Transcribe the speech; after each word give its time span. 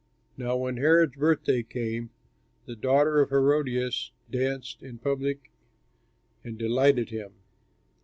Now 0.35 0.57
when 0.57 0.77
Herod's 0.77 1.15
birthday 1.15 1.61
came, 1.61 2.09
the 2.65 2.75
daughter 2.75 3.21
of 3.21 3.29
Herodias 3.29 4.09
danced 4.31 4.81
in 4.81 4.97
public 4.97 5.51
and 6.43 6.57
delighted 6.57 7.09
him. 7.11 7.33